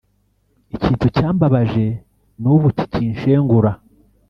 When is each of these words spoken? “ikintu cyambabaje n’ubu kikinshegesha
“ikintu 0.75 1.05
cyambabaje 1.15 1.85
n’ubu 2.41 2.67
kikinshegesha 2.77 3.71